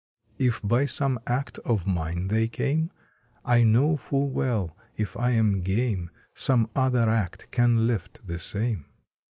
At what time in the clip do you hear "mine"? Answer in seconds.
1.85-2.29